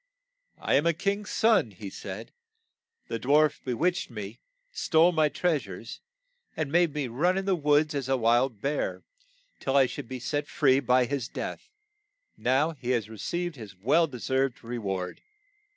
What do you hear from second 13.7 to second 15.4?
well de served re ward."